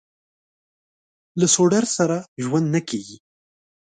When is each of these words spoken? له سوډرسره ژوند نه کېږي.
له 1.39 1.45
سوډرسره 1.53 2.17
ژوند 2.43 2.67
نه 2.75 2.81
کېږي. 2.89 3.17